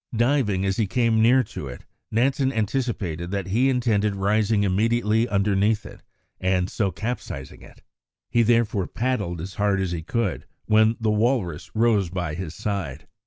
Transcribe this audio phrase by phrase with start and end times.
[0.15, 5.85] Diving as he came near to it, Nansen anticipated that he intended rising immediately underneath
[5.85, 6.01] it,
[6.39, 7.83] and so capsizing it.
[8.31, 13.05] He therefore paddled as hard as he could, when the walrus rose by his side.